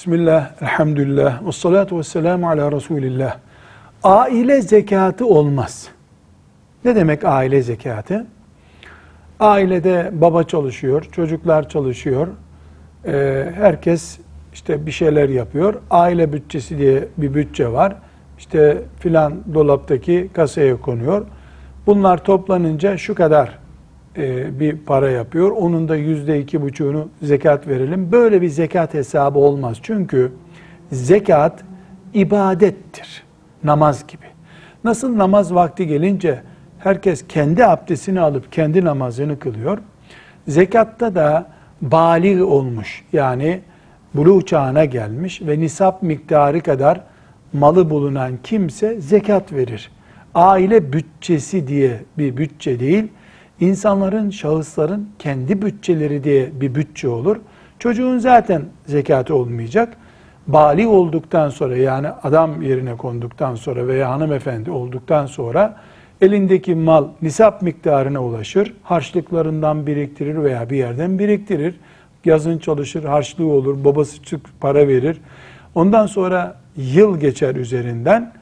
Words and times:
Bismillah, 0.00 0.50
elhamdülillah, 0.62 1.46
ve 1.46 1.52
salatu 1.52 1.98
ve 1.98 2.02
selamu 2.02 2.48
ala 2.48 2.72
Resulillah. 2.72 3.36
Aile 4.02 4.62
zekatı 4.62 5.26
olmaz. 5.26 5.88
Ne 6.84 6.96
demek 6.96 7.24
aile 7.24 7.62
zekatı? 7.62 8.26
Ailede 9.40 10.10
baba 10.12 10.44
çalışıyor, 10.44 11.08
çocuklar 11.12 11.68
çalışıyor, 11.68 12.28
Ee, 13.06 13.52
herkes 13.54 14.18
işte 14.52 14.86
bir 14.86 14.90
şeyler 14.90 15.28
yapıyor. 15.28 15.74
Aile 15.90 16.32
bütçesi 16.32 16.78
diye 16.78 17.08
bir 17.16 17.34
bütçe 17.34 17.72
var. 17.72 17.96
İşte 18.38 18.82
filan 18.98 19.54
dolaptaki 19.54 20.30
kasaya 20.32 20.80
konuyor. 20.80 21.26
Bunlar 21.86 22.24
toplanınca 22.24 22.96
şu 22.96 23.14
kadar 23.14 23.58
e, 24.16 24.60
bir 24.60 24.76
para 24.76 25.10
yapıyor. 25.10 25.50
Onun 25.50 25.88
da 25.88 25.96
yüzde 25.96 26.40
iki 26.40 26.62
buçuğunu 26.62 27.08
zekat 27.22 27.68
verelim. 27.68 28.12
Böyle 28.12 28.42
bir 28.42 28.48
zekat 28.48 28.94
hesabı 28.94 29.38
olmaz. 29.38 29.78
Çünkü 29.82 30.32
zekat 30.92 31.64
ibadettir. 32.14 33.22
Namaz 33.64 34.06
gibi. 34.06 34.26
Nasıl 34.84 35.18
namaz 35.18 35.54
vakti 35.54 35.86
gelince 35.86 36.42
herkes 36.78 37.24
kendi 37.28 37.64
abdestini 37.64 38.20
alıp 38.20 38.52
kendi 38.52 38.84
namazını 38.84 39.38
kılıyor. 39.38 39.78
Zekatta 40.48 41.14
da 41.14 41.46
balik 41.82 42.42
olmuş 42.42 43.04
yani 43.12 43.60
buluğ 44.14 44.46
çağına 44.46 44.84
gelmiş 44.84 45.42
ve 45.42 45.60
nisap 45.60 46.02
miktarı 46.02 46.60
kadar 46.60 47.00
malı 47.52 47.90
bulunan 47.90 48.32
kimse 48.42 49.00
zekat 49.00 49.52
verir. 49.52 49.90
Aile 50.34 50.92
bütçesi 50.92 51.68
diye 51.68 52.00
bir 52.18 52.36
bütçe 52.36 52.80
değil, 52.80 53.08
insanların, 53.60 54.30
şahısların 54.30 55.08
kendi 55.18 55.62
bütçeleri 55.62 56.24
diye 56.24 56.50
bir 56.60 56.74
bütçe 56.74 57.08
olur. 57.08 57.36
Çocuğun 57.78 58.18
zaten 58.18 58.62
zekatı 58.86 59.34
olmayacak. 59.34 59.96
Bali 60.46 60.86
olduktan 60.86 61.48
sonra 61.48 61.76
yani 61.76 62.08
adam 62.22 62.62
yerine 62.62 62.96
konduktan 62.96 63.54
sonra 63.54 63.86
veya 63.86 64.10
hanımefendi 64.10 64.70
olduktan 64.70 65.26
sonra 65.26 65.76
elindeki 66.20 66.74
mal 66.74 67.08
nisap 67.22 67.62
miktarına 67.62 68.24
ulaşır. 68.24 68.74
Harçlıklarından 68.82 69.86
biriktirir 69.86 70.42
veya 70.42 70.70
bir 70.70 70.76
yerden 70.76 71.18
biriktirir. 71.18 71.74
Yazın 72.24 72.58
çalışır, 72.58 73.04
harçlığı 73.04 73.46
olur, 73.46 73.84
babası 73.84 74.22
çık 74.22 74.60
para 74.60 74.88
verir. 74.88 75.20
Ondan 75.74 76.06
sonra 76.06 76.56
yıl 76.76 77.20
geçer 77.20 77.54
üzerinden 77.54 78.32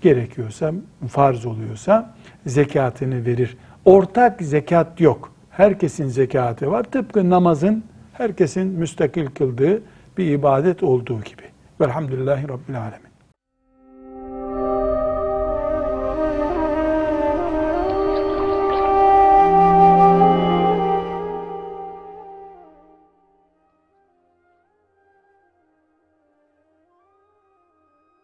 gerekiyorsa, 0.00 0.72
farz 1.08 1.46
oluyorsa 1.46 2.14
zekatını 2.46 3.26
verir. 3.26 3.56
Ortak 3.88 4.42
zekat 4.42 5.00
yok. 5.00 5.32
Herkesin 5.50 6.08
zekatı 6.08 6.70
var. 6.70 6.84
Tıpkı 6.84 7.30
namazın 7.30 7.84
herkesin 8.12 8.66
müstakil 8.66 9.26
kıldığı 9.26 9.82
bir 10.18 10.26
ibadet 10.26 10.82
olduğu 10.82 11.20
gibi. 11.20 11.42
Velhamdülillahi 11.80 12.48
Rabbil 12.48 12.80
Alemin. 12.80 13.07